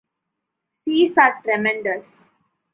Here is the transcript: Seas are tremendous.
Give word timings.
Seas 0.71 1.15
are 1.19 1.39
tremendous. 1.43 2.33